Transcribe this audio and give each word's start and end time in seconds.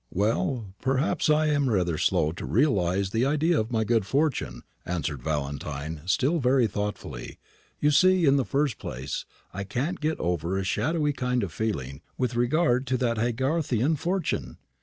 "Well, 0.09 0.73
perhaps 0.81 1.29
I 1.29 1.45
am 1.49 1.69
rather 1.69 1.99
slow 1.99 2.31
to 2.31 2.43
realise 2.43 3.11
the 3.11 3.23
idea 3.27 3.59
of 3.59 3.69
my 3.71 3.83
good 3.83 4.03
fortune," 4.03 4.63
answered 4.83 5.21
Valentine, 5.21 6.01
still 6.07 6.39
very 6.39 6.65
thoughtfully. 6.65 7.37
"You 7.79 7.91
see, 7.91 8.25
in 8.25 8.35
the 8.35 8.43
first 8.43 8.79
place, 8.79 9.25
I 9.53 9.63
can't 9.63 9.99
get 9.99 10.19
over 10.19 10.57
a 10.57 10.63
shadowy 10.63 11.13
kind 11.13 11.43
of 11.43 11.53
feeling 11.53 12.01
with 12.17 12.35
regard 12.35 12.87
to 12.87 12.97
that 12.97 13.17
Haygarthian 13.17 13.95
fortune. 13.95 14.57